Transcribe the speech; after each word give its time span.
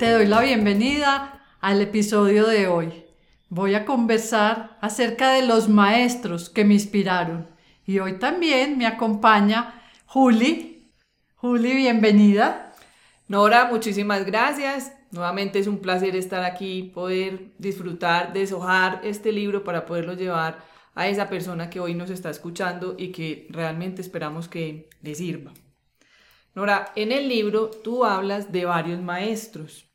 Te 0.00 0.12
doy 0.12 0.24
la 0.24 0.40
bienvenida 0.40 1.44
al 1.60 1.82
episodio 1.82 2.46
de 2.46 2.68
hoy. 2.68 3.04
Voy 3.50 3.74
a 3.74 3.84
conversar 3.84 4.78
acerca 4.80 5.34
de 5.34 5.46
los 5.46 5.68
maestros 5.68 6.48
que 6.48 6.64
me 6.64 6.72
inspiraron. 6.72 7.50
Y 7.84 7.98
hoy 7.98 8.18
también 8.18 8.78
me 8.78 8.86
acompaña 8.86 9.82
Juli. 10.06 10.90
Juli, 11.34 11.74
bienvenida. 11.74 12.74
Nora, 13.28 13.66
muchísimas 13.66 14.24
gracias. 14.24 14.94
Nuevamente 15.10 15.58
es 15.58 15.66
un 15.66 15.80
placer 15.80 16.16
estar 16.16 16.44
aquí, 16.44 16.84
poder 16.94 17.52
disfrutar, 17.58 18.32
deshojar 18.32 19.02
este 19.04 19.32
libro 19.32 19.64
para 19.64 19.84
poderlo 19.84 20.14
llevar 20.14 20.64
a 20.94 21.08
esa 21.08 21.28
persona 21.28 21.68
que 21.68 21.78
hoy 21.78 21.94
nos 21.94 22.08
está 22.08 22.30
escuchando 22.30 22.94
y 22.96 23.12
que 23.12 23.48
realmente 23.50 24.00
esperamos 24.00 24.48
que 24.48 24.88
le 25.02 25.14
sirva. 25.14 25.52
Nora, 26.54 26.90
en 26.96 27.12
el 27.12 27.28
libro 27.28 27.70
tú 27.70 28.06
hablas 28.06 28.50
de 28.50 28.64
varios 28.64 29.02
maestros 29.02 29.89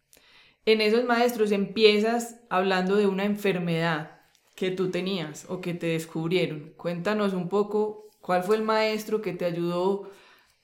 en 0.66 0.82
esos 0.82 1.06
maestros 1.06 1.52
empiezas 1.52 2.42
hablando 2.50 2.96
de 2.96 3.08
una 3.08 3.26
enfermedad 3.26 4.22
que 4.56 4.72
tú 4.72 4.90
tenías 4.90 5.46
o 5.50 5.62
que 5.62 5.74
te 5.74 5.88
descubrieron. 5.88 6.74
Cuéntanos 6.78 7.34
un 7.34 7.50
poco 7.50 8.10
cuál 8.22 8.44
fue 8.44 8.56
el 8.56 8.64
maestro 8.64 9.22
que 9.22 9.34
te 9.34 9.46
ayudó 9.46 10.10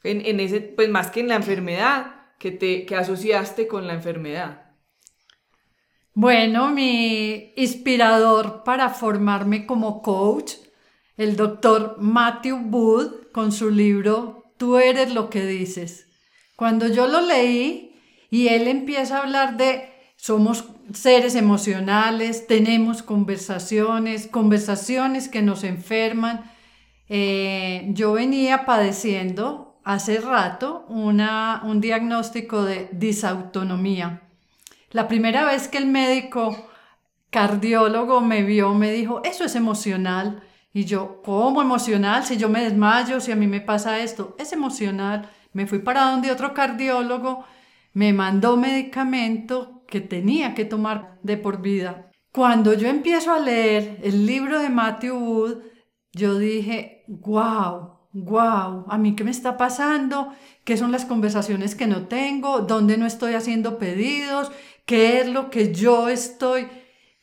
en, 0.04 0.40
ese, 0.40 0.62
pues 0.62 0.90
más 0.90 1.12
que 1.12 1.20
en 1.20 1.28
la 1.28 1.36
enfermedad, 1.36 2.16
que 2.40 2.52
te 2.52 2.86
que 2.86 2.96
asociaste 2.96 3.68
con 3.68 3.86
la 3.86 3.94
enfermedad. 3.94 4.72
Bueno, 6.14 6.70
mi 6.72 7.54
inspirador 7.56 8.64
para 8.64 8.90
formarme 8.90 9.66
como 9.66 10.02
coach, 10.02 10.54
el 11.18 11.36
doctor 11.36 11.98
Matthew 12.00 12.58
Wood, 12.70 13.32
con 13.32 13.52
su 13.52 13.70
libro 13.70 14.42
Tú 14.58 14.78
eres 14.78 15.14
lo 15.16 15.32
que 15.32 15.44
dices. 15.46 16.08
Cuando 16.56 16.88
yo 16.88 17.08
lo 17.08 17.22
leí 17.22 18.00
y 18.30 18.50
él 18.50 18.68
empieza 18.68 19.18
a 19.18 19.22
hablar 19.22 19.58
de 19.58 19.91
somos 20.22 20.66
seres 20.94 21.34
emocionales, 21.34 22.46
tenemos 22.46 23.02
conversaciones, 23.02 24.28
conversaciones 24.28 25.28
que 25.28 25.42
nos 25.42 25.64
enferman. 25.64 26.52
Eh, 27.10 27.88
yo 27.88 28.14
venía 28.14 28.68
padeciendo 28.68 29.80
hace 29.84 30.22
rato 30.22 30.86
una, 30.90 31.62
un 31.64 31.82
diagnóstico 31.82 32.62
de 32.64 32.88
disautonomía. 32.92 34.22
La 34.92 35.08
primera 35.08 35.44
vez 35.44 35.68
que 35.68 35.80
el 35.80 35.88
médico 35.88 36.68
cardiólogo 37.32 38.22
me 38.22 38.44
vio, 38.44 38.76
me 38.76 38.92
dijo, 38.92 39.24
eso 39.24 39.44
es 39.44 39.56
emocional. 39.56 40.44
Y 40.72 40.86
yo, 40.86 41.24
¿cómo 41.26 41.64
emocional? 41.64 42.26
Si 42.26 42.38
yo 42.38 42.48
me 42.48 42.64
desmayo, 42.64 43.22
si 43.22 43.32
a 43.32 43.36
mí 43.36 43.48
me 43.48 43.60
pasa 43.60 44.00
esto, 44.00 44.36
es 44.38 44.54
emocional. 44.54 45.32
Me 45.52 45.66
fui 45.66 45.80
para 45.80 46.12
donde 46.12 46.30
otro 46.30 46.54
cardiólogo, 46.54 47.44
me 47.94 48.14
mandó 48.14 48.56
medicamento 48.56 49.81
que 49.92 50.02
tenía 50.02 50.56
que 50.56 50.66
tomar 50.66 51.20
de 51.22 51.38
por 51.38 51.62
vida. 51.62 52.10
Cuando 52.32 52.74
yo 52.74 52.88
empiezo 52.88 53.32
a 53.32 53.40
leer 53.40 54.00
el 54.02 54.26
libro 54.26 54.60
de 54.60 54.70
Matthew 54.70 55.16
Wood, 55.16 55.58
yo 56.14 56.40
dije, 56.40 57.04
wow, 57.08 58.00
wow, 58.14 58.86
a 58.88 58.98
mí 58.98 59.16
qué 59.16 59.24
me 59.24 59.32
está 59.32 59.58
pasando, 59.58 60.34
qué 60.64 60.78
son 60.78 60.92
las 60.92 61.06
conversaciones 61.06 61.76
que 61.76 61.88
no 61.88 62.08
tengo, 62.08 62.62
dónde 62.62 62.98
no 62.98 63.06
estoy 63.06 63.34
haciendo 63.34 63.78
pedidos, 63.78 64.52
qué 64.86 65.20
es 65.20 65.28
lo 65.28 65.50
que 65.50 65.74
yo 65.74 66.10
estoy 66.10 66.68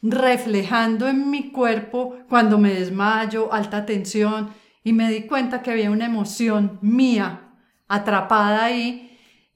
reflejando 0.00 1.08
en 1.08 1.30
mi 1.30 1.50
cuerpo 1.50 2.16
cuando 2.28 2.58
me 2.58 2.74
desmayo, 2.74 3.52
alta 3.52 3.84
tensión, 3.84 4.50
y 4.84 4.92
me 4.92 5.10
di 5.10 5.22
cuenta 5.22 5.62
que 5.62 5.70
había 5.70 5.90
una 5.90 6.06
emoción 6.06 6.78
mía 6.82 7.56
atrapada 7.88 8.64
ahí 8.64 9.07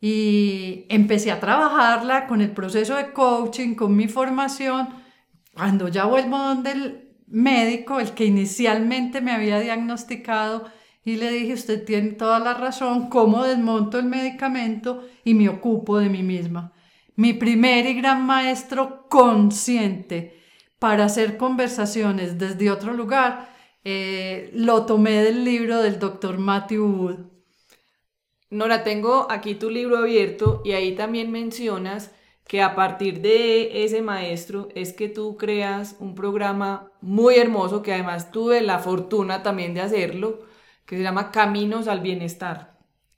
y 0.04 0.84
empecé 0.88 1.30
a 1.30 1.38
trabajarla 1.38 2.26
con 2.26 2.40
el 2.40 2.50
proceso 2.50 2.96
de 2.96 3.12
coaching, 3.12 3.76
con 3.76 3.94
mi 3.94 4.08
formación. 4.08 4.88
Cuando 5.54 5.86
ya 5.86 6.06
vuelvo 6.06 6.38
donde 6.38 6.72
el 6.72 7.08
médico, 7.28 8.00
el 8.00 8.10
que 8.10 8.24
inicialmente 8.24 9.20
me 9.20 9.30
había 9.30 9.60
diagnosticado, 9.60 10.64
y 11.04 11.16
le 11.16 11.30
dije, 11.30 11.52
usted 11.52 11.84
tiene 11.84 12.10
toda 12.10 12.40
la 12.40 12.54
razón, 12.54 13.10
cómo 13.10 13.44
desmonto 13.44 14.00
el 14.00 14.06
medicamento 14.06 15.04
y 15.24 15.34
me 15.34 15.48
ocupo 15.48 15.98
de 15.98 16.08
mí 16.08 16.24
misma. 16.24 16.72
Mi 17.14 17.32
primer 17.32 17.86
y 17.86 17.94
gran 17.94 18.26
maestro 18.26 19.06
consciente 19.08 20.36
para 20.80 21.04
hacer 21.04 21.36
conversaciones 21.36 22.38
desde 22.38 22.72
otro 22.72 22.92
lugar, 22.92 23.50
eh, 23.84 24.50
lo 24.52 24.84
tomé 24.84 25.22
del 25.22 25.44
libro 25.44 25.80
del 25.80 26.00
doctor 26.00 26.38
Matthew 26.38 26.86
Wood. 26.86 27.32
Nora, 28.52 28.84
tengo 28.84 29.28
aquí 29.30 29.54
tu 29.54 29.70
libro 29.70 29.96
abierto 29.96 30.60
y 30.62 30.72
ahí 30.72 30.94
también 30.94 31.32
mencionas 31.32 32.14
que 32.46 32.60
a 32.60 32.74
partir 32.74 33.22
de 33.22 33.82
ese 33.82 34.02
maestro 34.02 34.68
es 34.74 34.92
que 34.92 35.08
tú 35.08 35.38
creas 35.38 35.96
un 36.00 36.14
programa 36.14 36.92
muy 37.00 37.36
hermoso 37.36 37.80
que 37.80 37.94
además 37.94 38.30
tuve 38.30 38.60
la 38.60 38.78
fortuna 38.78 39.42
también 39.42 39.72
de 39.72 39.80
hacerlo, 39.80 40.40
que 40.84 40.98
se 40.98 41.02
llama 41.02 41.30
Caminos 41.30 41.88
al 41.88 42.00
Bienestar. 42.00 42.76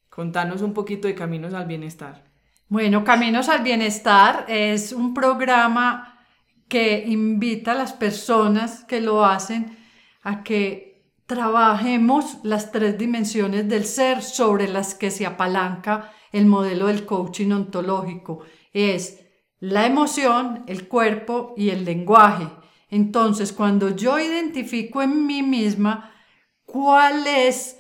Contanos 0.08 0.62
un 0.62 0.72
poquito 0.72 1.08
de 1.08 1.16
Caminos 1.16 1.52
al 1.52 1.66
Bienestar. 1.66 2.22
Bueno, 2.68 3.02
Caminos 3.02 3.48
al 3.48 3.64
Bienestar 3.64 4.44
es 4.46 4.92
un 4.92 5.14
programa 5.14 6.24
que 6.68 7.02
invita 7.08 7.72
a 7.72 7.74
las 7.74 7.92
personas 7.92 8.84
que 8.84 9.00
lo 9.00 9.24
hacen 9.24 9.76
a 10.22 10.44
que 10.44 10.93
trabajemos 11.26 12.38
las 12.42 12.72
tres 12.72 12.98
dimensiones 12.98 13.68
del 13.68 13.84
ser 13.84 14.22
sobre 14.22 14.68
las 14.68 14.94
que 14.94 15.10
se 15.10 15.26
apalanca 15.26 16.12
el 16.32 16.46
modelo 16.46 16.86
del 16.86 17.06
coaching 17.06 17.50
ontológico. 17.52 18.40
Es 18.72 19.20
la 19.60 19.86
emoción, 19.86 20.64
el 20.66 20.88
cuerpo 20.88 21.54
y 21.56 21.70
el 21.70 21.84
lenguaje. 21.84 22.48
Entonces, 22.90 23.52
cuando 23.52 23.90
yo 23.96 24.18
identifico 24.18 25.02
en 25.02 25.26
mí 25.26 25.42
misma 25.42 26.12
cuáles 26.64 27.78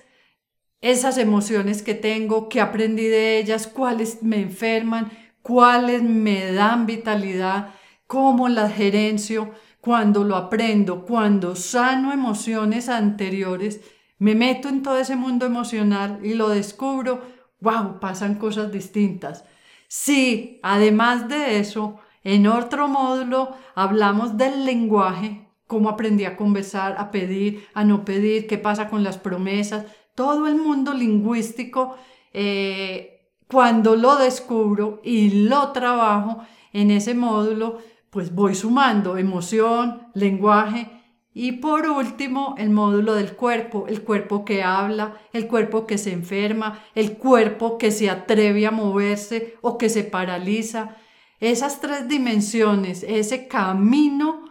esas 0.80 1.18
emociones 1.18 1.82
que 1.82 1.94
tengo, 1.94 2.48
que 2.48 2.60
aprendí 2.60 3.04
de 3.04 3.38
ellas, 3.38 3.66
cuáles 3.66 4.22
me 4.22 4.40
enferman, 4.40 5.10
cuáles 5.42 6.02
me 6.02 6.52
dan 6.52 6.86
vitalidad, 6.86 7.74
cómo 8.06 8.48
las 8.48 8.74
gerencio, 8.74 9.52
cuando 9.84 10.24
lo 10.24 10.34
aprendo, 10.36 11.04
cuando 11.04 11.54
sano 11.54 12.10
emociones 12.10 12.88
anteriores, 12.88 13.82
me 14.18 14.34
meto 14.34 14.70
en 14.70 14.82
todo 14.82 14.96
ese 14.96 15.14
mundo 15.14 15.44
emocional 15.44 16.20
y 16.22 16.32
lo 16.32 16.48
descubro, 16.48 17.20
wow, 17.60 18.00
pasan 18.00 18.36
cosas 18.36 18.72
distintas. 18.72 19.44
Sí, 19.86 20.58
además 20.62 21.28
de 21.28 21.58
eso, 21.58 21.98
en 22.22 22.46
otro 22.46 22.88
módulo 22.88 23.50
hablamos 23.74 24.38
del 24.38 24.64
lenguaje, 24.64 25.50
cómo 25.66 25.90
aprendí 25.90 26.24
a 26.24 26.38
conversar, 26.38 26.96
a 26.96 27.10
pedir, 27.10 27.66
a 27.74 27.84
no 27.84 28.06
pedir, 28.06 28.46
qué 28.46 28.56
pasa 28.56 28.88
con 28.88 29.04
las 29.04 29.18
promesas, 29.18 29.84
todo 30.14 30.46
el 30.46 30.56
mundo 30.56 30.94
lingüístico, 30.94 31.94
eh, 32.32 33.28
cuando 33.48 33.96
lo 33.96 34.16
descubro 34.16 35.02
y 35.04 35.46
lo 35.46 35.72
trabajo 35.72 36.42
en 36.72 36.90
ese 36.90 37.14
módulo, 37.14 37.80
pues 38.14 38.32
voy 38.32 38.54
sumando 38.54 39.18
emoción, 39.18 40.06
lenguaje 40.14 40.88
y 41.34 41.50
por 41.50 41.88
último 41.88 42.54
el 42.58 42.70
módulo 42.70 43.14
del 43.14 43.34
cuerpo, 43.34 43.86
el 43.88 44.04
cuerpo 44.04 44.44
que 44.44 44.62
habla, 44.62 45.20
el 45.32 45.48
cuerpo 45.48 45.84
que 45.84 45.98
se 45.98 46.12
enferma, 46.12 46.84
el 46.94 47.18
cuerpo 47.18 47.76
que 47.76 47.90
se 47.90 48.08
atreve 48.08 48.68
a 48.68 48.70
moverse 48.70 49.56
o 49.62 49.76
que 49.78 49.88
se 49.88 50.04
paraliza. 50.04 50.94
Esas 51.40 51.80
tres 51.80 52.06
dimensiones, 52.06 53.02
ese 53.02 53.48
camino, 53.48 54.44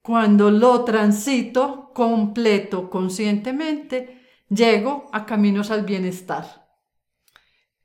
cuando 0.00 0.50
lo 0.50 0.82
transito 0.84 1.90
completo 1.92 2.88
conscientemente, 2.88 4.22
llego 4.48 5.10
a 5.12 5.26
caminos 5.26 5.70
al 5.70 5.82
bienestar. 5.82 6.65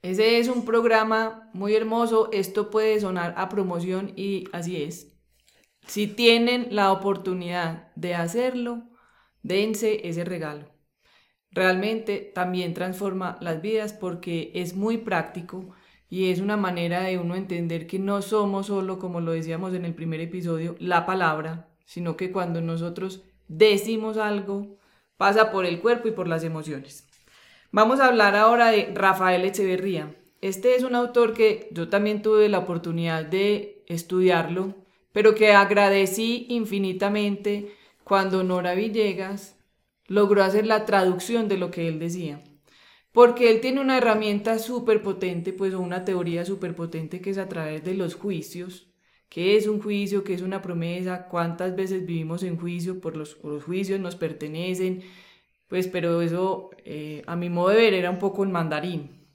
Ese 0.01 0.39
es 0.39 0.47
un 0.47 0.65
programa 0.65 1.49
muy 1.53 1.75
hermoso. 1.75 2.29
Esto 2.31 2.71
puede 2.71 2.99
sonar 2.99 3.35
a 3.37 3.49
promoción 3.49 4.13
y 4.15 4.45
así 4.51 4.81
es. 4.81 5.15
Si 5.85 6.07
tienen 6.07 6.67
la 6.71 6.91
oportunidad 6.91 7.91
de 7.95 8.15
hacerlo, 8.15 8.89
dense 9.43 10.07
ese 10.07 10.23
regalo. 10.23 10.71
Realmente 11.51 12.31
también 12.33 12.73
transforma 12.73 13.37
las 13.41 13.61
vidas 13.61 13.93
porque 13.93 14.51
es 14.55 14.75
muy 14.75 14.97
práctico 14.97 15.75
y 16.09 16.31
es 16.31 16.39
una 16.39 16.57
manera 16.57 17.01
de 17.03 17.17
uno 17.17 17.35
entender 17.35 17.87
que 17.87 17.99
no 17.99 18.21
somos 18.21 18.67
solo, 18.67 18.99
como 18.99 19.21
lo 19.21 19.33
decíamos 19.33 19.73
en 19.73 19.85
el 19.85 19.93
primer 19.93 20.19
episodio, 20.21 20.75
la 20.79 21.05
palabra, 21.05 21.69
sino 21.85 22.17
que 22.17 22.31
cuando 22.31 22.61
nosotros 22.61 23.23
decimos 23.47 24.17
algo, 24.17 24.77
pasa 25.17 25.51
por 25.51 25.65
el 25.65 25.79
cuerpo 25.79 26.07
y 26.07 26.11
por 26.11 26.27
las 26.27 26.43
emociones. 26.43 27.10
Vamos 27.73 28.01
a 28.01 28.07
hablar 28.07 28.35
ahora 28.35 28.69
de 28.69 28.91
Rafael 28.93 29.45
Echeverría. 29.45 30.13
Este 30.41 30.75
es 30.75 30.83
un 30.83 30.93
autor 30.93 31.33
que 31.33 31.69
yo 31.71 31.87
también 31.87 32.21
tuve 32.21 32.49
la 32.49 32.59
oportunidad 32.59 33.23
de 33.23 33.85
estudiarlo, 33.87 34.75
pero 35.13 35.35
que 35.35 35.53
agradecí 35.53 36.47
infinitamente 36.49 37.71
cuando 38.03 38.43
Nora 38.43 38.75
Villegas 38.75 39.57
logró 40.07 40.43
hacer 40.43 40.67
la 40.67 40.85
traducción 40.85 41.47
de 41.47 41.57
lo 41.57 41.71
que 41.71 41.87
él 41.87 41.97
decía. 41.97 42.43
Porque 43.13 43.49
él 43.49 43.61
tiene 43.61 43.79
una 43.79 43.97
herramienta 43.97 44.59
súper 44.59 45.01
potente, 45.01 45.53
pues 45.53 45.73
una 45.73 46.03
teoría 46.03 46.43
súper 46.43 46.75
potente 46.75 47.21
que 47.21 47.29
es 47.29 47.37
a 47.37 47.47
través 47.47 47.85
de 47.85 47.93
los 47.93 48.15
juicios. 48.15 48.91
¿Qué 49.29 49.55
es 49.55 49.67
un 49.67 49.81
juicio? 49.81 50.25
¿Qué 50.25 50.33
es 50.33 50.41
una 50.41 50.61
promesa? 50.61 51.29
¿Cuántas 51.29 51.73
veces 51.73 52.05
vivimos 52.05 52.43
en 52.43 52.57
juicio? 52.57 52.99
Por 52.99 53.15
los, 53.15 53.37
los 53.45 53.63
juicios 53.63 53.97
nos 54.01 54.17
pertenecen. 54.17 55.03
Pues, 55.71 55.87
pero 55.87 56.21
eso, 56.21 56.69
eh, 56.83 57.23
a 57.27 57.37
mi 57.37 57.49
modo 57.49 57.69
de 57.69 57.77
ver, 57.77 57.93
era 57.93 58.11
un 58.11 58.19
poco 58.19 58.43
en 58.43 58.51
mandarín. 58.51 59.25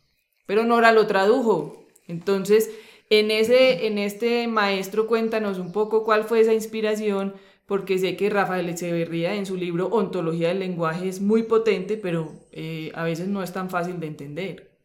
Pero 0.45 0.65
Nora 0.65 0.93
lo 0.93 1.07
tradujo. 1.07 1.87
Entonces, 2.09 2.71
en, 3.09 3.31
ese, 3.31 3.87
en 3.87 3.97
este 3.97 4.47
maestro, 4.47 5.07
cuéntanos 5.07 5.59
un 5.59 5.73
poco 5.73 6.05
cuál 6.05 6.25
fue 6.25 6.41
esa 6.41 6.53
inspiración 6.53 7.37
porque 7.65 7.99
sé 7.99 8.19
que 8.19 8.29
Rafael 8.29 8.69
Echeverría 8.69 9.35
en 9.35 9.47
su 9.47 9.57
libro 9.57 9.87
Ontología 9.87 10.49
del 10.49 10.59
Lenguaje 10.59 11.09
es 11.09 11.23
muy 11.23 11.45
potente, 11.45 11.97
pero 11.97 12.35
eh, 12.53 12.93
a 12.95 13.05
veces 13.05 13.29
no 13.29 13.43
es 13.43 13.55
tan 13.55 13.71
fácil 13.71 13.99
de 13.99 14.07
entender. 14.07 14.79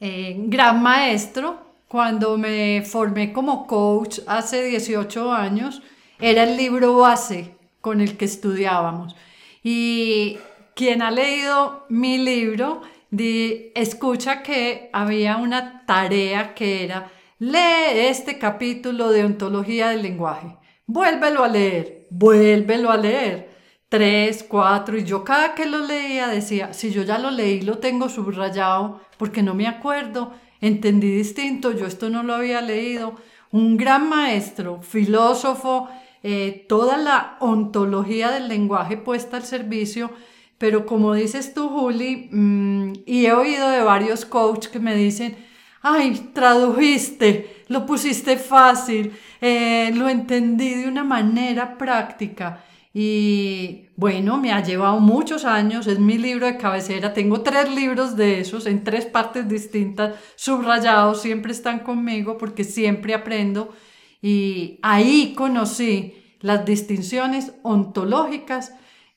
Eh, 0.00 0.36
gran 0.46 0.82
maestro, 0.82 1.58
cuando 1.86 2.38
me 2.38 2.82
formé 2.82 3.30
como 3.34 3.66
coach 3.66 4.20
hace 4.26 4.64
18 4.64 5.32
años, 5.34 5.82
era 6.18 6.44
el 6.44 6.56
libro 6.56 6.96
base 6.96 7.54
con 7.82 8.00
el 8.00 8.16
que 8.16 8.24
estudiábamos. 8.24 9.14
Y 9.68 10.38
quien 10.74 11.02
ha 11.02 11.10
leído 11.10 11.86
mi 11.88 12.18
libro, 12.18 12.82
escucha 13.74 14.42
que 14.42 14.90
había 14.92 15.38
una 15.38 15.84
tarea 15.86 16.54
que 16.54 16.84
era, 16.84 17.10
lee 17.40 18.08
este 18.08 18.38
capítulo 18.38 19.10
de 19.10 19.24
ontología 19.24 19.88
del 19.88 20.02
lenguaje 20.02 20.56
vuélvelo 20.86 21.42
a 21.44 21.48
leer, 21.48 22.06
vuélvelo 22.10 22.90
a 22.90 22.96
leer. 22.96 23.56
Tres, 23.88 24.44
cuatro, 24.48 24.98
y 24.98 25.04
yo 25.04 25.22
cada 25.22 25.54
que 25.54 25.64
lo 25.64 25.78
leía 25.78 26.26
decía, 26.26 26.72
si 26.72 26.90
yo 26.90 27.02
ya 27.02 27.18
lo 27.18 27.30
leí, 27.30 27.60
lo 27.60 27.78
tengo 27.78 28.08
subrayado, 28.08 29.00
porque 29.16 29.44
no 29.44 29.54
me 29.54 29.68
acuerdo, 29.68 30.32
entendí 30.60 31.08
distinto, 31.08 31.70
yo 31.70 31.86
esto 31.86 32.10
no 32.10 32.24
lo 32.24 32.34
había 32.34 32.60
leído. 32.60 33.14
Un 33.52 33.76
gran 33.76 34.08
maestro, 34.08 34.82
filósofo, 34.82 35.88
eh, 36.28 36.66
toda 36.68 36.96
la 36.96 37.36
ontología 37.38 38.32
del 38.32 38.48
lenguaje 38.48 38.96
puesta 38.96 39.36
al 39.36 39.44
servicio, 39.44 40.10
pero 40.58 40.84
como 40.84 41.14
dices 41.14 41.54
tú, 41.54 41.68
Juli, 41.68 42.28
mm, 42.32 42.92
y 43.06 43.26
he 43.26 43.32
oído 43.32 43.68
de 43.68 43.82
varios 43.82 44.24
coaches 44.24 44.72
que 44.72 44.80
me 44.80 44.96
dicen, 44.96 45.36
ay, 45.82 46.32
tradujiste, 46.34 47.62
lo 47.68 47.86
pusiste 47.86 48.38
fácil, 48.38 49.12
eh, 49.40 49.92
lo 49.94 50.08
entendí 50.08 50.74
de 50.74 50.88
una 50.88 51.04
manera 51.04 51.78
práctica. 51.78 52.64
Y 52.92 53.90
bueno, 53.94 54.36
me 54.38 54.50
ha 54.50 54.64
llevado 54.64 54.98
muchos 54.98 55.44
años, 55.44 55.86
es 55.86 56.00
mi 56.00 56.18
libro 56.18 56.46
de 56.46 56.56
cabecera, 56.56 57.12
tengo 57.14 57.42
tres 57.42 57.72
libros 57.72 58.16
de 58.16 58.40
esos 58.40 58.66
en 58.66 58.82
tres 58.82 59.06
partes 59.06 59.48
distintas, 59.48 60.16
subrayados, 60.34 61.22
siempre 61.22 61.52
están 61.52 61.78
conmigo 61.78 62.36
porque 62.36 62.64
siempre 62.64 63.14
aprendo. 63.14 63.72
Y 64.22 64.78
ahí 64.82 65.34
conocí 65.34 66.14
las 66.40 66.64
distinciones 66.64 67.54
ontológicas, 67.62 68.74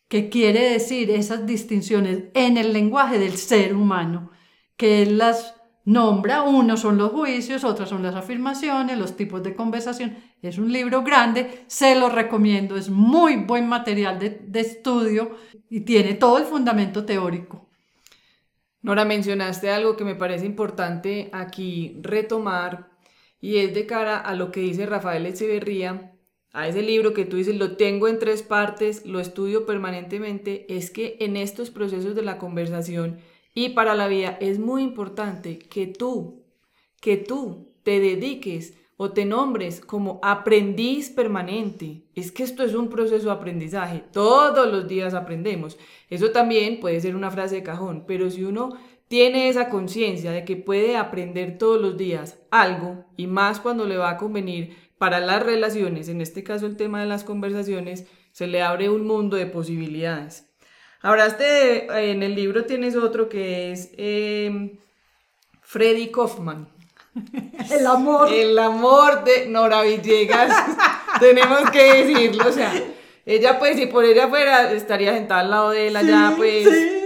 que 0.07 0.30
quiere 0.30 0.72
decir 0.72 1.12
esas 1.12 1.46
distinciones 1.46 2.24
en 2.34 2.57
el 2.57 2.74
lenguaje 2.74 3.19
del 3.19 3.38
ser 3.38 3.75
humano, 3.75 4.31
que 4.75 5.04
él 5.04 5.19
las 5.19 5.56
nombra, 5.86 6.42
uno 6.42 6.78
son 6.78 6.98
los 6.98 7.12
juicios, 7.12 7.63
otros 7.63 7.90
son 7.90 8.01
las 8.04 8.16
afirmaciones, 8.16 8.98
los 8.98 9.16
tipos 9.16 9.44
de 9.44 9.56
conversación. 9.56 10.18
Es 10.42 10.57
un 10.57 10.72
libro 10.72 11.04
grande, 11.04 11.63
se 11.68 11.95
lo 11.95 12.10
recomiendo, 12.10 12.75
es 12.75 12.90
muy 12.90 13.38
buen 13.38 13.68
material 13.68 14.18
de, 14.18 14.30
de 14.30 14.60
estudio 14.60 15.36
y 15.69 15.81
tiene 15.81 16.16
todo 16.16 16.40
el 16.40 16.45
fundamento 16.45 17.06
teórico. 17.06 17.69
Nora, 18.81 19.06
mencionaste 19.06 19.69
algo 19.69 19.95
que 19.95 20.06
me 20.06 20.16
parece 20.16 20.45
importante 20.45 21.30
aquí 21.34 22.00
retomar 22.02 22.89
y 23.42 23.58
es 23.58 23.74
de 23.74 23.86
cara 23.86 24.18
a 24.18 24.36
lo 24.36 24.52
que 24.52 24.62
dice 24.62 24.86
Rafael 24.86 25.26
Echeverría, 25.26 26.14
a 26.52 26.68
ese 26.68 26.82
libro 26.82 27.14
que 27.14 27.26
tú 27.26 27.38
dices, 27.38 27.56
lo 27.56 27.78
tengo 27.78 28.08
en 28.08 28.20
tres 28.20 28.42
partes, 28.42 29.06
lo 29.06 29.20
estudio 29.20 29.66
permanentemente, 29.66 30.66
es 30.76 30.90
que 30.90 31.18
en 31.20 31.38
estos 31.38 31.70
procesos 31.70 32.16
de 32.16 32.24
la 32.24 32.38
conversación 32.38 33.20
y 33.54 33.70
para 33.70 33.96
la 33.96 34.08
vida 34.08 34.38
es 34.42 34.60
muy 34.60 34.82
importante 34.82 35.60
que 35.60 35.86
tú, 35.88 36.44
que 37.02 37.18
tú 37.18 37.74
te 37.84 38.00
dediques 38.00 38.74
o 38.98 39.12
te 39.12 39.26
nombres 39.26 39.80
como 39.80 40.20
aprendiz 40.24 41.10
permanente. 41.10 42.04
Es 42.16 42.34
que 42.34 42.44
esto 42.44 42.64
es 42.64 42.74
un 42.74 42.90
proceso 42.90 43.28
de 43.28 43.32
aprendizaje. 43.32 44.04
Todos 44.12 44.70
los 44.70 44.90
días 44.90 45.14
aprendemos. 45.14 45.78
Eso 46.10 46.32
también 46.32 46.82
puede 46.82 47.00
ser 47.00 47.16
una 47.16 47.32
frase 47.32 47.56
de 47.56 47.64
cajón, 47.64 48.04
pero 48.06 48.30
si 48.30 48.44
uno 48.44 48.78
tiene 49.10 49.50
esa 49.50 49.70
conciencia 49.70 50.32
de 50.32 50.46
que 50.46 50.56
puede 50.56 50.96
aprender 50.96 51.58
todos 51.58 51.82
los 51.82 51.98
días 51.98 52.38
algo, 52.52 53.06
y 53.18 53.26
más 53.28 53.60
cuando 53.60 53.86
le 53.86 53.98
va 53.98 54.12
a 54.12 54.18
convenir 54.18 54.78
para 55.00 55.20
las 55.20 55.42
relaciones, 55.42 56.10
en 56.10 56.22
este 56.22 56.44
caso 56.44 56.68
el 56.68 56.78
tema 56.78 57.02
de 57.02 57.08
las 57.08 57.24
conversaciones, 57.24 58.06
se 58.32 58.46
le 58.46 58.62
abre 58.62 58.88
un 58.90 59.08
mundo 59.08 59.36
de 59.36 59.48
posibilidades. 59.48 60.46
Hablaste, 61.02 62.12
en 62.12 62.22
el 62.22 62.36
libro 62.36 62.66
tienes 62.66 62.96
otro 62.96 63.30
que 63.30 63.72
es 63.72 63.90
em, 63.98 64.78
Freddy 65.62 66.12
Kaufman. 66.12 66.70
El 67.72 67.88
amor. 67.88 68.32
El 68.32 68.60
amor 68.60 69.24
de 69.24 69.48
Nora 69.48 69.82
Villegas. 69.82 70.54
Tenemos 71.20 71.70
que 71.72 72.04
decirlo, 72.04 72.48
o 72.48 72.52
sea, 72.52 72.72
ella 73.26 73.58
pues 73.58 73.78
si 73.78 73.88
por 73.88 74.06
ella 74.06 74.28
fuera 74.28 74.72
estaría 74.72 75.14
sentada 75.14 75.42
al 75.42 75.50
lado 75.50 75.70
de 75.72 75.88
él 75.88 75.96
allá 75.96 76.34
pues 76.38 76.99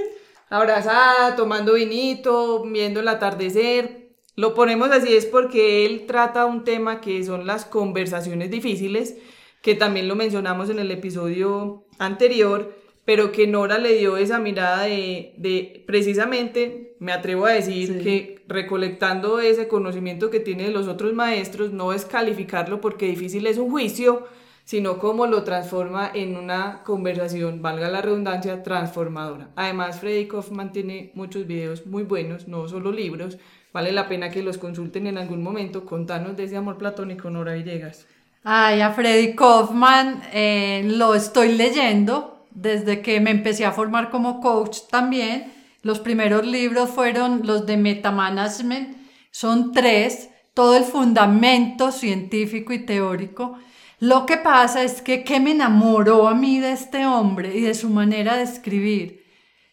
abrazada, 0.55 1.35
tomando 1.35 1.73
vinito, 1.73 2.63
viendo 2.63 2.99
el 2.99 3.07
atardecer. 3.07 4.09
Lo 4.35 4.53
ponemos 4.53 4.91
así 4.91 5.13
es 5.15 5.25
porque 5.25 5.85
él 5.85 6.05
trata 6.07 6.45
un 6.45 6.63
tema 6.63 7.01
que 7.01 7.23
son 7.23 7.45
las 7.45 7.65
conversaciones 7.65 8.51
difíciles, 8.51 9.17
que 9.61 9.75
también 9.75 10.07
lo 10.07 10.15
mencionamos 10.15 10.69
en 10.69 10.79
el 10.79 10.91
episodio 10.91 11.85
anterior 11.99 12.83
pero 13.05 13.31
que 13.31 13.47
Nora 13.47 13.77
le 13.77 13.97
dio 13.97 14.17
esa 14.17 14.39
mirada 14.39 14.83
de, 14.83 15.83
precisamente, 15.85 16.95
me 16.99 17.11
atrevo 17.11 17.45
a 17.45 17.51
decir 17.51 18.01
que 18.01 18.43
recolectando 18.47 19.39
ese 19.39 19.67
conocimiento 19.67 20.29
que 20.29 20.39
tiene 20.39 20.63
de 20.63 20.71
los 20.71 20.87
otros 20.87 21.13
maestros, 21.13 21.73
no 21.73 21.91
es 21.91 22.05
calificarlo 22.05 22.79
porque 22.79 23.07
difícil 23.07 23.45
es 23.47 23.57
un 23.57 23.69
juicio, 23.69 24.25
sino 24.63 24.97
cómo 24.97 25.27
lo 25.27 25.43
transforma 25.43 26.09
en 26.13 26.37
una 26.37 26.83
conversación, 26.83 27.61
valga 27.61 27.89
la 27.89 28.01
redundancia, 28.01 28.63
transformadora. 28.63 29.49
Además, 29.55 29.99
Freddy 29.99 30.27
Kaufman 30.27 30.71
tiene 30.71 31.11
muchos 31.15 31.45
videos 31.47 31.85
muy 31.85 32.03
buenos, 32.03 32.47
no 32.47 32.67
solo 32.67 32.91
libros, 32.91 33.37
vale 33.73 33.91
la 33.91 34.07
pena 34.07 34.29
que 34.29 34.43
los 34.43 34.57
consulten 34.57 35.07
en 35.07 35.17
algún 35.17 35.43
momento. 35.43 35.85
Contanos 35.85 36.37
de 36.37 36.45
ese 36.45 36.55
amor 36.55 36.77
platónico, 36.77 37.29
Nora 37.29 37.53
Villegas. 37.53 38.07
Ay, 38.43 38.81
a 38.81 38.91
Freddy 38.91 39.35
Kaufman 39.35 40.21
eh, 40.33 40.83
lo 40.85 41.15
estoy 41.15 41.53
leyendo 41.53 42.45
desde 42.51 43.01
que 43.01 43.19
me 43.19 43.31
empecé 43.31 43.65
a 43.65 43.71
formar 43.71 44.09
como 44.09 44.41
coach 44.41 44.79
también. 44.89 45.51
Los 45.81 45.99
primeros 45.99 46.45
libros 46.45 46.89
fueron 46.89 47.41
los 47.45 47.65
de 47.65 47.77
Metamanagement, 47.77 48.97
son 49.31 49.71
tres, 49.71 50.29
todo 50.53 50.77
el 50.77 50.83
fundamento 50.83 51.91
científico 51.91 52.73
y 52.73 52.85
teórico. 52.85 53.57
Lo 54.03 54.25
que 54.25 54.35
pasa 54.35 54.83
es 54.83 55.01
que, 55.01 55.23
¿qué 55.23 55.39
me 55.39 55.51
enamoró 55.51 56.27
a 56.27 56.35
mí 56.35 56.59
de 56.59 56.73
este 56.73 57.05
hombre 57.05 57.55
y 57.55 57.61
de 57.61 57.73
su 57.73 57.89
manera 57.89 58.35
de 58.35 58.43
escribir? 58.43 59.23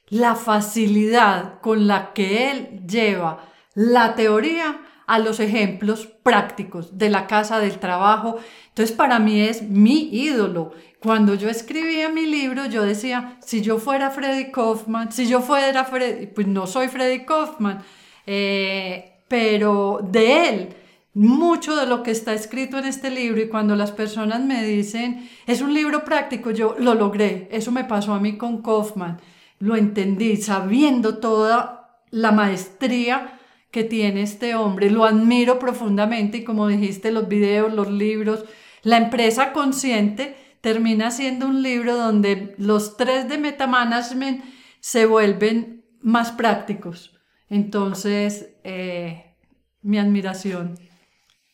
La 0.06 0.36
facilidad 0.36 1.60
con 1.60 1.88
la 1.88 2.12
que 2.12 2.52
él 2.52 2.86
lleva 2.86 3.50
la 3.74 4.14
teoría 4.14 4.82
a 5.08 5.18
los 5.18 5.40
ejemplos 5.40 6.06
prácticos 6.06 6.96
de 6.96 7.10
la 7.10 7.26
casa, 7.26 7.58
del 7.58 7.80
trabajo. 7.80 8.36
Entonces, 8.68 8.94
para 8.94 9.18
mí 9.18 9.40
es 9.40 9.62
mi 9.62 10.08
ídolo. 10.12 10.74
Cuando 11.02 11.34
yo 11.34 11.48
escribía 11.48 12.08
mi 12.08 12.24
libro, 12.24 12.66
yo 12.66 12.84
decía, 12.84 13.36
si 13.44 13.62
yo 13.62 13.78
fuera 13.78 14.10
Freddy 14.10 14.52
Kaufman, 14.52 15.10
si 15.10 15.26
yo 15.26 15.40
fuera 15.40 15.84
Freddy, 15.84 16.28
pues 16.28 16.46
no 16.46 16.68
soy 16.68 16.86
Freddy 16.86 17.24
Kaufman, 17.24 17.82
eh, 18.26 19.24
pero 19.26 19.98
de 20.08 20.48
él, 20.48 20.76
mucho 21.12 21.76
de 21.76 21.86
lo 21.86 22.02
que 22.02 22.12
está 22.12 22.32
escrito 22.34 22.78
en 22.78 22.84
este 22.84 23.10
libro 23.10 23.40
y 23.40 23.48
cuando 23.48 23.74
las 23.74 23.92
personas 23.92 24.40
me 24.40 24.64
dicen, 24.64 25.28
es 25.46 25.60
un 25.60 25.74
libro 25.74 26.04
práctico, 26.04 26.50
yo 26.50 26.76
lo 26.78 26.94
logré, 26.94 27.48
eso 27.50 27.72
me 27.72 27.84
pasó 27.84 28.12
a 28.14 28.20
mí 28.20 28.36
con 28.36 28.62
Kaufman, 28.62 29.20
lo 29.58 29.76
entendí, 29.76 30.36
sabiendo 30.36 31.18
toda 31.18 32.00
la 32.10 32.32
maestría 32.32 33.38
que 33.70 33.84
tiene 33.84 34.22
este 34.22 34.54
hombre. 34.54 34.90
Lo 34.90 35.04
admiro 35.04 35.58
profundamente 35.58 36.38
y 36.38 36.44
como 36.44 36.66
dijiste, 36.66 37.10
los 37.10 37.28
videos, 37.28 37.72
los 37.72 37.90
libros, 37.90 38.44
la 38.82 38.96
empresa 38.96 39.52
consciente 39.52 40.36
termina 40.60 41.10
siendo 41.10 41.46
un 41.46 41.62
libro 41.62 41.96
donde 41.96 42.54
los 42.58 42.96
tres 42.96 43.28
de 43.28 43.38
metamanagement 43.38 44.44
se 44.80 45.06
vuelven 45.06 45.84
más 46.00 46.32
prácticos. 46.32 47.18
Entonces, 47.48 48.54
eh, 48.64 49.36
mi 49.82 49.98
admiración. 49.98 50.78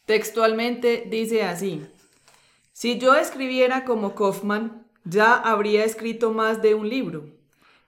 Textualmente 0.06 1.04
dice 1.10 1.42
así, 1.42 1.84
si 2.72 2.98
yo 2.98 3.16
escribiera 3.16 3.84
como 3.84 4.14
Kaufman, 4.14 4.86
ya 5.04 5.34
habría 5.34 5.84
escrito 5.84 6.32
más 6.32 6.62
de 6.62 6.74
un 6.74 6.88
libro. 6.88 7.24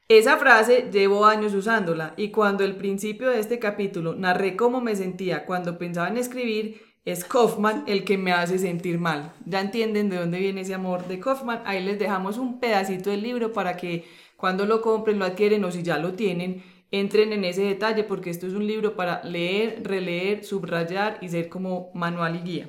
Esa 0.09 0.37
frase 0.37 0.89
llevo 0.91 1.27
años 1.27 1.55
usándola 1.55 2.15
y 2.17 2.31
cuando 2.31 2.65
el 2.65 2.75
principio 2.75 3.31
de 3.31 3.39
este 3.39 3.61
capítulo 3.61 4.15
narré 4.15 4.57
cómo 4.57 4.81
me 4.81 4.97
sentía 4.97 5.47
cuando 5.47 5.79
pensaba 5.79 6.09
en 6.09 6.17
escribir, 6.17 6.83
es 7.05 7.25
Kaufman 7.25 7.85
el 7.87 8.05
que 8.05 8.19
me 8.19 8.33
hace 8.33 8.59
sentir 8.59 8.99
mal. 8.99 9.33
Ya 9.47 9.61
entienden 9.61 10.11
de 10.11 10.17
dónde 10.17 10.41
viene 10.41 10.63
ese 10.63 10.75
amor 10.75 11.07
de 11.07 11.21
Kaufman. 11.21 11.63
Ahí 11.67 11.85
les 11.85 12.01
dejamos 12.01 12.37
un 12.37 12.59
pedacito 12.59 13.11
del 13.11 13.23
libro 13.23 13.53
para 13.53 13.77
que 13.77 14.07
cuando 14.37 14.67
lo 14.67 14.81
compren, 14.81 15.19
lo 15.21 15.25
adquieren 15.25 15.65
o 15.65 15.71
si 15.71 15.83
ya 15.83 15.99
lo 15.99 16.15
tienen, 16.15 16.65
entren 16.91 17.33
en 17.33 17.45
ese 17.45 17.63
detalle 17.63 18.05
porque 18.05 18.31
esto 18.31 18.47
es 18.47 18.55
un 18.55 18.67
libro 18.67 18.97
para 18.97 19.23
leer, 19.25 19.83
releer, 19.85 20.45
subrayar 20.45 21.19
y 21.21 21.29
ser 21.29 21.49
como 21.49 21.91
manual 21.95 22.37
y 22.37 22.41
guía. 22.41 22.69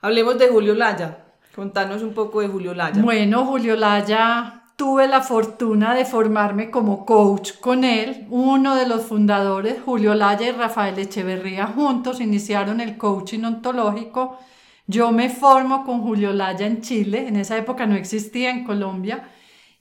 Hablemos 0.00 0.38
de 0.38 0.48
Julio 0.48 0.74
Laya. 0.74 1.24
Contanos 1.54 2.02
un 2.02 2.14
poco 2.14 2.40
de 2.40 2.48
Julio 2.48 2.74
Laya. 2.74 3.00
Bueno, 3.00 3.44
Julio 3.46 3.76
Laya 3.76 4.64
tuve 4.76 5.06
la 5.06 5.20
fortuna 5.20 5.94
de 5.94 6.04
formarme 6.04 6.70
como 6.70 7.06
coach 7.06 7.52
con 7.60 7.84
él. 7.84 8.26
Uno 8.28 8.74
de 8.74 8.88
los 8.88 9.02
fundadores, 9.04 9.76
Julio 9.84 10.14
Laya 10.14 10.48
y 10.48 10.52
Rafael 10.52 10.98
Echeverría, 10.98 11.66
juntos 11.66 12.20
iniciaron 12.20 12.80
el 12.80 12.96
coaching 12.96 13.44
ontológico. 13.44 14.38
Yo 14.86 15.12
me 15.12 15.30
formo 15.30 15.84
con 15.84 16.02
Julio 16.02 16.32
Laya 16.32 16.66
en 16.66 16.82
Chile, 16.82 17.28
en 17.28 17.36
esa 17.36 17.56
época 17.56 17.86
no 17.86 17.94
existía 17.94 18.50
en 18.50 18.64
Colombia, 18.64 19.30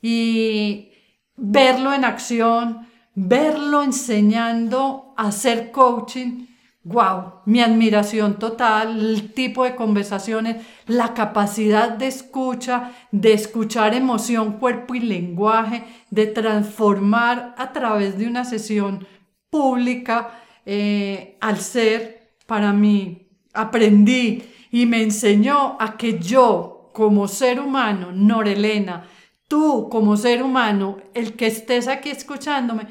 y 0.01 0.91
verlo 1.35 1.93
en 1.93 2.05
acción, 2.05 2.87
verlo 3.15 3.83
enseñando 3.83 5.13
a 5.17 5.27
hacer 5.27 5.71
coaching, 5.71 6.47
wow, 6.83 7.41
mi 7.45 7.61
admiración 7.61 8.39
total, 8.39 8.99
el 8.99 9.33
tipo 9.33 9.63
de 9.63 9.75
conversaciones, 9.75 10.65
la 10.87 11.13
capacidad 11.13 11.89
de 11.89 12.07
escucha, 12.07 12.91
de 13.11 13.33
escuchar 13.33 13.93
emoción, 13.93 14.53
cuerpo 14.53 14.95
y 14.95 14.99
lenguaje, 14.99 15.83
de 16.09 16.27
transformar 16.27 17.55
a 17.57 17.71
través 17.71 18.17
de 18.17 18.27
una 18.27 18.43
sesión 18.45 19.07
pública 19.49 20.39
eh, 20.65 21.37
al 21.39 21.59
ser, 21.59 22.35
para 22.45 22.73
mí, 22.73 23.27
aprendí 23.53 24.43
y 24.71 24.85
me 24.85 25.03
enseñó 25.03 25.77
a 25.79 25.95
que 25.97 26.19
yo, 26.19 26.89
como 26.93 27.27
ser 27.27 27.59
humano, 27.59 28.11
Norelena, 28.11 29.07
tú 29.47 29.87
como 29.89 30.17
ser 30.17 30.43
humano, 30.43 30.97
el 31.13 31.33
que 31.33 31.47
estés 31.47 31.87
aquí 31.87 32.09
escuchándome, 32.09 32.87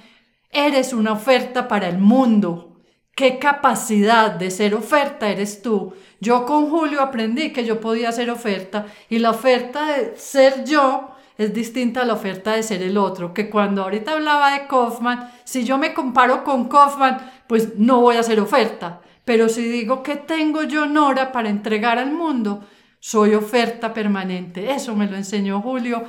eres 0.53 0.93
una 0.93 1.13
oferta 1.13 1.67
para 1.67 1.89
el 1.89 1.99
mundo, 1.99 2.77
qué 3.17 3.39
capacidad 3.39 4.31
de 4.31 4.51
ser 4.51 4.75
oferta 4.75 5.29
eres 5.31 5.63
tú. 5.63 5.95
Yo 6.21 6.47
con 6.47 6.71
Julio 6.71 7.01
aprendí 7.01 7.53
que 7.53 7.65
yo 7.65 7.81
podía 7.81 8.13
ser 8.13 8.31
oferta 8.31 8.87
y 9.09 9.19
la 9.19 9.31
oferta 9.31 9.87
de 9.87 10.17
ser 10.17 10.65
yo 10.65 11.09
es 11.39 11.55
distinta 11.55 12.03
a 12.03 12.05
la 12.05 12.13
oferta 12.13 12.53
de 12.53 12.63
ser 12.63 12.83
el 12.83 12.99
otro, 12.99 13.33
que 13.33 13.49
cuando 13.49 13.83
ahorita 13.83 14.13
hablaba 14.13 14.53
de 14.53 14.67
Kaufman, 14.67 15.33
si 15.45 15.65
yo 15.65 15.79
me 15.79 15.95
comparo 15.95 16.45
con 16.45 16.69
Kaufman, 16.69 17.33
pues 17.49 17.79
no 17.79 18.01
voy 18.01 18.17
a 18.17 18.23
ser 18.23 18.39
oferta, 18.39 19.01
pero 19.25 19.49
si 19.49 19.63
digo 19.63 20.03
que 20.03 20.17
tengo 20.17 20.63
yo 20.65 20.87
Nora 20.87 21.33
para 21.33 21.49
entregar 21.49 21.99
al 21.99 22.13
mundo, 22.13 22.65
soy 23.01 23.35
oferta 23.35 23.93
permanente. 23.93 24.71
Eso 24.71 24.95
me 24.95 25.09
lo 25.09 25.17
enseñó 25.17 25.61
Julio 25.61 26.05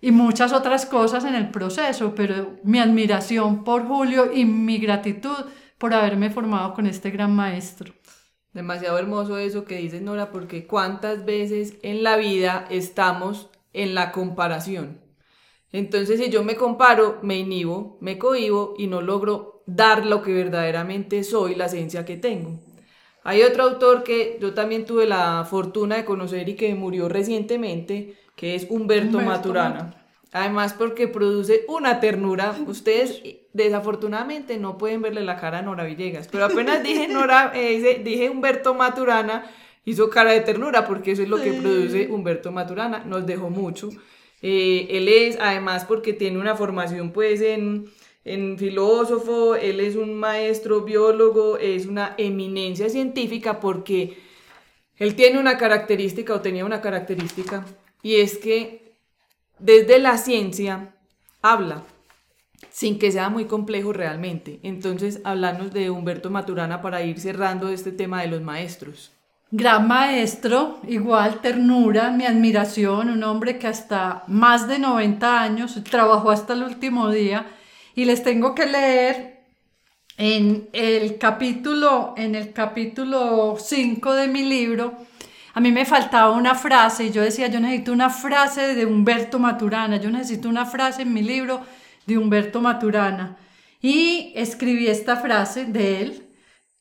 y 0.00 0.12
muchas 0.12 0.52
otras 0.52 0.86
cosas 0.86 1.24
en 1.24 1.34
el 1.34 1.50
proceso, 1.50 2.14
pero 2.14 2.56
mi 2.62 2.78
admiración 2.78 3.64
por 3.64 3.86
Julio 3.86 4.30
y 4.32 4.44
mi 4.44 4.78
gratitud 4.78 5.36
por 5.78 5.94
haberme 5.94 6.30
formado 6.30 6.74
con 6.74 6.86
este 6.86 7.10
gran 7.10 7.34
maestro. 7.34 7.92
Demasiado 8.52 8.98
hermoso 8.98 9.38
eso 9.38 9.64
que 9.64 9.76
dices, 9.76 10.02
Nora, 10.02 10.30
porque 10.30 10.66
cuántas 10.66 11.24
veces 11.24 11.74
en 11.82 12.02
la 12.02 12.16
vida 12.16 12.66
estamos 12.70 13.50
en 13.72 13.94
la 13.94 14.10
comparación. 14.12 15.00
Entonces, 15.70 16.18
si 16.18 16.30
yo 16.30 16.42
me 16.44 16.56
comparo, 16.56 17.18
me 17.22 17.36
inhibo, 17.36 17.98
me 18.00 18.18
cohibo 18.18 18.74
y 18.78 18.86
no 18.86 19.02
logro 19.02 19.62
dar 19.66 20.06
lo 20.06 20.22
que 20.22 20.32
verdaderamente 20.32 21.22
soy, 21.24 21.54
la 21.54 21.66
esencia 21.66 22.04
que 22.04 22.16
tengo. 22.16 22.58
Hay 23.22 23.42
otro 23.42 23.64
autor 23.64 24.02
que 24.02 24.38
yo 24.40 24.54
también 24.54 24.86
tuve 24.86 25.06
la 25.06 25.46
fortuna 25.48 25.96
de 25.96 26.06
conocer 26.06 26.48
y 26.48 26.54
que 26.54 26.74
murió 26.74 27.10
recientemente, 27.10 28.16
que 28.38 28.54
es 28.54 28.66
Humberto, 28.70 29.20
Maturana. 29.20 29.94
Además, 30.30 30.72
porque 30.72 31.08
produce 31.08 31.64
una 31.66 31.98
ternura. 31.98 32.54
Ustedes 32.66 33.20
desafortunadamente 33.52 34.58
no 34.58 34.78
pueden 34.78 35.02
verle 35.02 35.22
la 35.22 35.36
cara 35.36 35.58
a 35.58 35.62
Nora 35.62 35.84
Villegas, 35.84 36.28
pero 36.28 36.44
apenas 36.44 36.82
dije 36.84 37.08
Nora, 37.08 37.50
eh, 37.54 38.00
dije 38.04 38.30
Humberto 38.30 38.74
Maturana, 38.74 39.50
hizo 39.84 40.08
cara 40.08 40.32
de 40.32 40.40
ternura, 40.42 40.86
porque 40.86 41.12
eso 41.12 41.22
es 41.22 41.28
lo 41.28 41.38
que 41.38 41.52
produce 41.52 42.06
Humberto 42.08 42.52
Maturana. 42.52 43.02
Nos 43.04 43.26
dejó 43.26 43.50
mucho. 43.50 43.90
Eh, 44.40 44.86
él 44.90 45.08
es, 45.08 45.36
además, 45.40 45.84
porque 45.84 46.12
tiene 46.12 46.38
una 46.38 46.54
formación, 46.54 47.10
pues, 47.10 47.40
en, 47.40 47.86
en 48.24 48.56
filósofo, 48.56 49.56
él 49.56 49.80
es 49.80 49.96
un 49.96 50.14
maestro 50.14 50.82
biólogo, 50.82 51.58
es 51.58 51.86
una 51.86 52.14
eminencia 52.18 52.88
científica, 52.88 53.58
porque 53.58 54.16
él 54.96 55.16
tiene 55.16 55.40
una 55.40 55.58
característica 55.58 56.34
o 56.34 56.40
tenía 56.40 56.64
una 56.64 56.80
característica, 56.80 57.66
y 58.02 58.16
es 58.16 58.38
que 58.38 58.94
desde 59.58 59.98
la 59.98 60.18
ciencia 60.18 60.94
habla 61.42 61.82
sin 62.70 62.98
que 62.98 63.12
sea 63.12 63.28
muy 63.28 63.46
complejo 63.46 63.92
realmente. 63.92 64.60
Entonces, 64.62 65.20
hablarnos 65.24 65.72
de 65.72 65.90
Humberto 65.90 66.30
Maturana 66.30 66.82
para 66.82 67.02
ir 67.02 67.20
cerrando 67.20 67.68
este 67.68 67.92
tema 67.92 68.22
de 68.22 68.28
los 68.28 68.42
maestros. 68.42 69.12
Gran 69.50 69.88
maestro, 69.88 70.78
igual 70.86 71.40
ternura, 71.40 72.10
mi 72.10 72.26
admiración, 72.26 73.08
un 73.08 73.24
hombre 73.24 73.58
que 73.58 73.66
hasta 73.66 74.22
más 74.26 74.68
de 74.68 74.78
90 74.78 75.40
años 75.40 75.82
trabajó 75.84 76.30
hasta 76.30 76.52
el 76.52 76.64
último 76.64 77.10
día 77.10 77.46
y 77.94 78.04
les 78.04 78.22
tengo 78.22 78.54
que 78.54 78.66
leer 78.66 79.38
en 80.18 80.68
el 80.72 81.16
capítulo 81.16 82.12
en 82.16 82.34
el 82.34 82.52
capítulo 82.52 83.56
5 83.58 84.14
de 84.14 84.28
mi 84.28 84.42
libro 84.42 84.94
a 85.54 85.60
mí 85.60 85.72
me 85.72 85.84
faltaba 85.84 86.32
una 86.32 86.54
frase 86.54 87.04
y 87.04 87.10
yo 87.10 87.22
decía, 87.22 87.48
yo 87.48 87.60
necesito 87.60 87.92
una 87.92 88.10
frase 88.10 88.74
de 88.74 88.86
Humberto 88.86 89.38
Maturana, 89.38 89.96
yo 89.96 90.10
necesito 90.10 90.48
una 90.48 90.66
frase 90.66 91.02
en 91.02 91.12
mi 91.12 91.22
libro 91.22 91.60
de 92.06 92.18
Humberto 92.18 92.60
Maturana. 92.60 93.36
Y 93.80 94.32
escribí 94.34 94.88
esta 94.88 95.16
frase 95.16 95.64
de 95.64 96.02
él, 96.02 96.28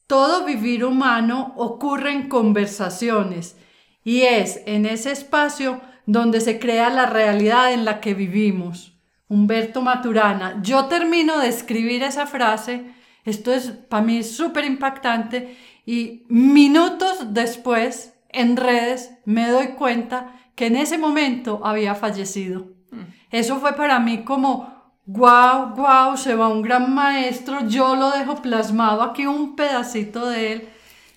todo 0.07 0.45
vivir 0.45 0.85
humano 0.85 1.53
ocurre 1.57 2.11
en 2.11 2.29
conversaciones 2.29 3.57
y 4.03 4.21
es 4.21 4.61
en 4.65 4.85
ese 4.85 5.11
espacio 5.11 5.81
donde 6.05 6.39
se 6.39 6.59
crea 6.59 6.89
la 6.89 7.05
realidad 7.05 7.73
en 7.73 7.83
la 7.83 7.99
que 7.99 8.13
vivimos. 8.13 8.93
Humberto 9.27 9.81
Maturana, 9.81 10.59
yo 10.61 10.85
termino 10.85 11.39
de 11.39 11.49
escribir 11.49 12.01
esa 12.03 12.25
frase, 12.25 12.85
esto 13.25 13.53
es 13.53 13.71
para 13.71 14.03
mí 14.03 14.23
súper 14.23 14.63
impactante 14.63 15.57
y 15.85 16.23
minutos 16.29 17.33
después 17.33 18.16
en 18.29 18.57
redes 18.57 19.11
me 19.25 19.49
doy 19.49 19.69
cuenta 19.69 20.33
que 20.55 20.67
en 20.67 20.75
ese 20.75 20.97
momento 20.97 21.61
había 21.63 21.95
fallecido. 21.95 22.67
Mm. 22.91 23.01
Eso 23.31 23.59
fue 23.59 23.73
para 23.73 23.99
mí 23.99 24.23
como, 24.23 24.91
wow, 25.05 25.75
wow, 25.75 26.17
se 26.17 26.35
va 26.35 26.47
un 26.47 26.61
gran 26.61 26.93
maestro, 26.93 27.67
yo 27.67 27.95
lo 27.95 28.11
dejo 28.11 28.41
plasmado 28.41 29.03
aquí 29.03 29.25
un 29.25 29.55
pedacito 29.55 30.27
de 30.27 30.53
él, 30.53 30.69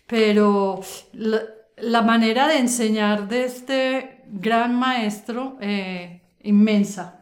pero 0.07 0.81
la, 1.13 2.03
manera 2.03 2.49
de 2.49 2.59
enseñar 2.59 3.29
de 3.29 3.45
este 3.45 4.23
gran 4.27 4.75
maestro, 4.75 5.57
eh, 5.61 6.23
inmensa. 6.43 7.21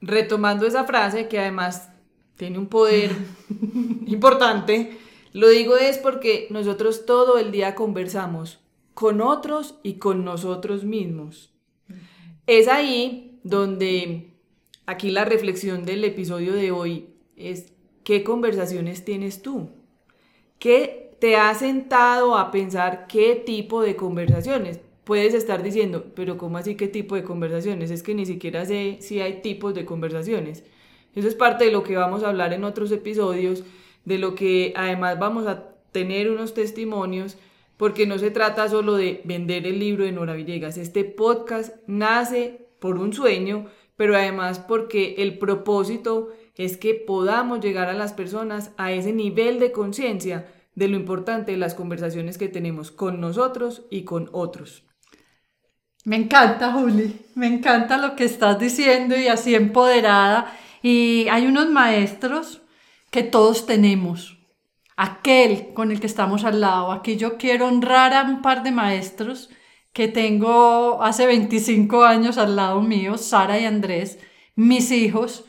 Retomando 0.00 0.66
esa 0.66 0.84
frase 0.84 1.28
que 1.28 1.38
además 1.38 1.90
tiene 2.36 2.58
un 2.58 2.66
poder 2.66 3.10
importante, 4.06 4.98
lo 5.32 5.48
digo 5.48 5.76
es 5.76 5.98
porque 5.98 6.46
nosotros 6.50 7.04
todo 7.04 7.38
el 7.38 7.52
día 7.52 7.74
conversamos 7.74 8.60
con 9.00 9.22
otros 9.22 9.76
y 9.82 9.94
con 9.94 10.26
nosotros 10.26 10.84
mismos. 10.84 11.54
Es 12.46 12.68
ahí 12.68 13.40
donde 13.44 14.34
aquí 14.84 15.10
la 15.10 15.24
reflexión 15.24 15.86
del 15.86 16.04
episodio 16.04 16.52
de 16.52 16.70
hoy 16.70 17.06
es 17.34 17.72
qué 18.04 18.22
conversaciones 18.22 19.02
tienes 19.06 19.40
tú. 19.40 19.70
¿Qué 20.58 21.16
te 21.18 21.36
ha 21.36 21.54
sentado 21.54 22.36
a 22.36 22.50
pensar 22.50 23.06
qué 23.06 23.36
tipo 23.36 23.80
de 23.80 23.96
conversaciones? 23.96 24.80
Puedes 25.04 25.32
estar 25.32 25.62
diciendo, 25.62 26.04
pero 26.14 26.36
¿cómo 26.36 26.58
así 26.58 26.74
qué 26.74 26.86
tipo 26.86 27.14
de 27.14 27.24
conversaciones? 27.24 27.90
Es 27.90 28.02
que 28.02 28.14
ni 28.14 28.26
siquiera 28.26 28.66
sé 28.66 28.98
si 29.00 29.22
hay 29.22 29.40
tipos 29.40 29.72
de 29.74 29.86
conversaciones. 29.86 30.62
Eso 31.14 31.26
es 31.26 31.34
parte 31.34 31.64
de 31.64 31.72
lo 31.72 31.84
que 31.84 31.96
vamos 31.96 32.22
a 32.22 32.28
hablar 32.28 32.52
en 32.52 32.64
otros 32.64 32.92
episodios 32.92 33.64
de 34.04 34.18
lo 34.18 34.34
que 34.34 34.74
además 34.76 35.18
vamos 35.18 35.46
a 35.46 35.70
tener 35.90 36.30
unos 36.30 36.52
testimonios, 36.52 37.38
porque 37.80 38.06
no 38.06 38.18
se 38.18 38.30
trata 38.30 38.68
solo 38.68 38.96
de 38.96 39.22
vender 39.24 39.66
el 39.66 39.78
libro 39.78 40.04
de 40.04 40.12
Nora 40.12 40.34
Villegas. 40.34 40.76
Este 40.76 41.02
podcast 41.02 41.74
nace 41.86 42.68
por 42.78 42.98
un 42.98 43.14
sueño, 43.14 43.68
pero 43.96 44.14
además 44.14 44.58
porque 44.58 45.14
el 45.16 45.38
propósito 45.38 46.28
es 46.56 46.76
que 46.76 46.92
podamos 46.92 47.60
llegar 47.60 47.88
a 47.88 47.94
las 47.94 48.12
personas 48.12 48.72
a 48.76 48.92
ese 48.92 49.14
nivel 49.14 49.58
de 49.58 49.72
conciencia 49.72 50.52
de 50.74 50.88
lo 50.88 50.96
importante 50.96 51.52
de 51.52 51.56
las 51.56 51.72
conversaciones 51.72 52.36
que 52.36 52.48
tenemos 52.48 52.90
con 52.90 53.18
nosotros 53.18 53.86
y 53.88 54.02
con 54.02 54.28
otros. 54.32 54.84
Me 56.04 56.16
encanta, 56.16 56.74
Juli, 56.74 57.18
me 57.34 57.46
encanta 57.46 57.96
lo 57.96 58.14
que 58.14 58.24
estás 58.24 58.58
diciendo 58.58 59.16
y 59.16 59.28
así 59.28 59.54
empoderada. 59.54 60.54
Y 60.82 61.28
hay 61.30 61.46
unos 61.46 61.70
maestros 61.70 62.60
que 63.10 63.22
todos 63.22 63.64
tenemos, 63.64 64.36
aquel 65.00 65.72
con 65.72 65.90
el 65.90 65.98
que 65.98 66.06
estamos 66.06 66.44
al 66.44 66.60
lado. 66.60 66.92
Aquí 66.92 67.16
yo 67.16 67.38
quiero 67.38 67.68
honrar 67.68 68.12
a 68.12 68.22
un 68.22 68.42
par 68.42 68.62
de 68.62 68.70
maestros 68.70 69.48
que 69.94 70.08
tengo 70.08 71.02
hace 71.02 71.26
25 71.26 72.04
años 72.04 72.36
al 72.36 72.54
lado 72.54 72.82
mío, 72.82 73.16
Sara 73.16 73.58
y 73.58 73.64
Andrés, 73.64 74.18
mis 74.56 74.90
hijos, 74.90 75.46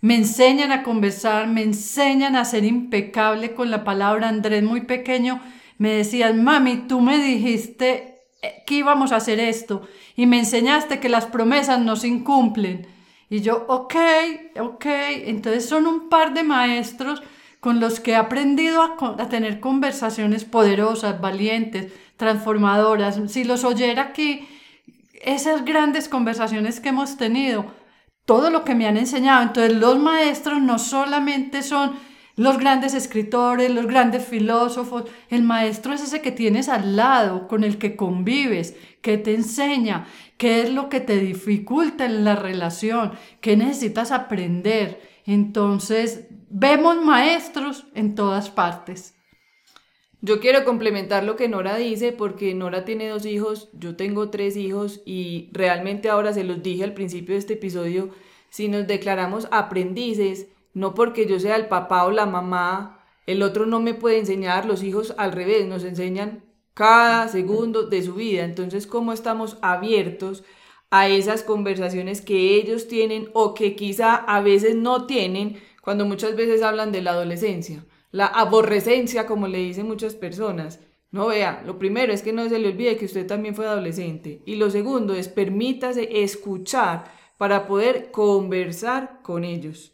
me 0.00 0.14
enseñan 0.14 0.70
a 0.70 0.84
conversar, 0.84 1.48
me 1.48 1.62
enseñan 1.62 2.36
a 2.36 2.44
ser 2.44 2.64
impecable 2.64 3.54
con 3.54 3.72
la 3.72 3.82
palabra. 3.82 4.28
Andrés, 4.28 4.62
muy 4.62 4.82
pequeño, 4.82 5.40
me 5.78 5.90
decía, 5.94 6.32
mami, 6.32 6.86
tú 6.86 7.00
me 7.00 7.18
dijiste 7.18 8.20
eh, 8.40 8.62
que 8.66 8.76
íbamos 8.76 9.10
a 9.10 9.16
hacer 9.16 9.40
esto 9.40 9.82
y 10.14 10.26
me 10.26 10.38
enseñaste 10.38 11.00
que 11.00 11.08
las 11.08 11.26
promesas 11.26 11.80
no 11.80 11.96
se 11.96 12.06
incumplen. 12.06 12.86
Y 13.28 13.40
yo, 13.40 13.64
ok, 13.68 13.96
ok. 14.60 14.86
Entonces 15.26 15.68
son 15.68 15.88
un 15.88 16.08
par 16.08 16.34
de 16.34 16.44
maestros 16.44 17.20
con 17.62 17.78
los 17.78 18.00
que 18.00 18.10
he 18.10 18.16
aprendido 18.16 18.82
a, 18.82 19.28
tener 19.28 19.60
conversaciones 19.60 20.44
poderosas, 20.44 21.20
valientes, 21.20 21.92
transformadoras. 22.16 23.20
Si 23.28 23.44
los 23.44 23.62
oyera 23.62 24.02
aquí, 24.02 24.48
esas 25.22 25.64
grandes 25.64 26.08
conversaciones 26.08 26.80
que 26.80 26.88
hemos 26.88 27.16
tenido, 27.16 27.66
todo 28.24 28.50
lo 28.50 28.64
que 28.64 28.74
me 28.74 28.88
han 28.88 28.96
enseñado. 28.96 29.42
Entonces 29.42 29.74
los 29.74 29.96
maestros 30.00 30.60
no 30.60 30.80
solamente 30.80 31.62
son 31.62 31.92
los 32.34 32.58
grandes 32.58 32.94
escritores, 32.94 33.70
los 33.70 33.86
grandes 33.86 34.26
filósofos, 34.26 35.04
el 35.30 35.44
maestro 35.44 35.92
es 35.92 36.02
ese 36.02 36.20
que 36.20 36.32
tienes 36.32 36.68
al 36.68 36.96
lado, 36.96 37.46
con 37.46 37.62
el 37.62 37.78
que 37.78 37.94
convives, 37.94 38.74
que 39.02 39.18
te 39.18 39.36
enseña, 39.36 40.08
qué 40.36 40.62
es 40.62 40.72
lo 40.72 40.88
que 40.88 40.98
te 40.98 41.16
dificulta 41.16 42.06
en 42.06 42.24
la 42.24 42.34
relación, 42.34 43.12
qué 43.40 43.56
necesitas 43.56 44.10
aprender. 44.10 45.12
Entonces, 45.26 46.24
vemos 46.52 47.02
maestros 47.02 47.86
en 47.94 48.14
todas 48.14 48.50
partes. 48.50 49.14
Yo 50.20 50.38
quiero 50.38 50.64
complementar 50.64 51.24
lo 51.24 51.34
que 51.34 51.48
Nora 51.48 51.76
dice 51.76 52.12
porque 52.12 52.54
Nora 52.54 52.84
tiene 52.84 53.08
dos 53.08 53.24
hijos, 53.24 53.70
yo 53.72 53.96
tengo 53.96 54.28
tres 54.28 54.56
hijos 54.56 55.00
y 55.04 55.48
realmente 55.52 56.10
ahora 56.10 56.32
se 56.32 56.44
los 56.44 56.62
dije 56.62 56.84
al 56.84 56.92
principio 56.92 57.34
de 57.34 57.38
este 57.38 57.54
episodio, 57.54 58.10
si 58.50 58.68
nos 58.68 58.86
declaramos 58.86 59.48
aprendices, 59.50 60.46
no 60.74 60.94
porque 60.94 61.26
yo 61.26 61.40
sea 61.40 61.56
el 61.56 61.66
papá 61.66 62.04
o 62.04 62.10
la 62.10 62.26
mamá, 62.26 63.02
el 63.26 63.42
otro 63.42 63.64
no 63.66 63.80
me 63.80 63.94
puede 63.94 64.18
enseñar, 64.18 64.66
los 64.66 64.82
hijos 64.82 65.14
al 65.16 65.32
revés, 65.32 65.66
nos 65.66 65.84
enseñan 65.84 66.44
cada 66.74 67.28
segundo 67.28 67.84
de 67.84 68.02
su 68.02 68.14
vida. 68.14 68.44
Entonces, 68.44 68.86
¿cómo 68.86 69.12
estamos 69.12 69.58
abiertos 69.62 70.44
a 70.90 71.08
esas 71.08 71.42
conversaciones 71.42 72.20
que 72.20 72.56
ellos 72.56 72.88
tienen 72.88 73.30
o 73.32 73.54
que 73.54 73.74
quizá 73.74 74.14
a 74.14 74.42
veces 74.42 74.76
no 74.76 75.06
tienen 75.06 75.58
cuando 75.82 76.06
muchas 76.06 76.34
veces 76.36 76.62
hablan 76.62 76.92
de 76.92 77.02
la 77.02 77.10
adolescencia? 77.10 77.84
la 78.12 78.26
aborrecencia, 78.26 79.26
como 79.26 79.48
le 79.48 79.58
dicen 79.58 79.88
muchas 79.88 80.14
personas. 80.14 80.80
No 81.10 81.26
vea, 81.26 81.62
lo 81.66 81.78
primero 81.78 82.12
es 82.12 82.22
que 82.22 82.32
no 82.32 82.48
se 82.48 82.58
le 82.58 82.68
olvide 82.68 82.96
que 82.96 83.06
usted 83.06 83.26
también 83.26 83.54
fue 83.54 83.66
adolescente. 83.66 84.42
Y 84.46 84.56
lo 84.56 84.70
segundo 84.70 85.14
es 85.14 85.28
permítase 85.28 86.22
escuchar 86.22 87.04
para 87.38 87.66
poder 87.66 88.10
conversar 88.10 89.20
con 89.22 89.44
ellos. 89.44 89.92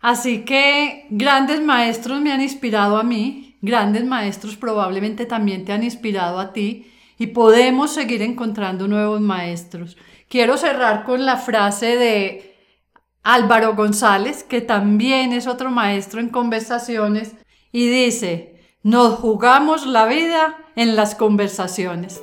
Así 0.00 0.44
que 0.44 1.06
grandes 1.10 1.60
maestros 1.62 2.20
me 2.20 2.32
han 2.32 2.40
inspirado 2.40 2.96
a 2.96 3.02
mí, 3.02 3.58
grandes 3.62 4.04
maestros 4.04 4.56
probablemente 4.56 5.26
también 5.26 5.64
te 5.64 5.72
han 5.72 5.84
inspirado 5.84 6.38
a 6.38 6.52
ti 6.52 6.90
y 7.18 7.28
podemos 7.28 7.92
seguir 7.92 8.20
encontrando 8.22 8.88
nuevos 8.88 9.20
maestros. 9.20 9.96
Quiero 10.28 10.56
cerrar 10.56 11.04
con 11.04 11.24
la 11.24 11.36
frase 11.36 11.96
de 11.96 12.51
Álvaro 13.22 13.74
González, 13.76 14.42
que 14.42 14.60
también 14.60 15.32
es 15.32 15.46
otro 15.46 15.70
maestro 15.70 16.20
en 16.20 16.28
conversaciones, 16.28 17.34
y 17.70 17.88
dice, 17.88 18.60
nos 18.82 19.18
jugamos 19.18 19.86
la 19.86 20.06
vida 20.06 20.58
en 20.74 20.96
las 20.96 21.14
conversaciones. 21.14 22.20